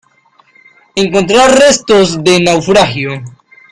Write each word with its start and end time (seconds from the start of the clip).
encontrar 0.95 1.51
restos 1.59 2.23
de 2.23 2.39
naufragio 2.39 3.21